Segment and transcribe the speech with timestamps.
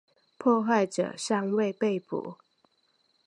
[0.39, 2.35] 破坏者尚未被捕。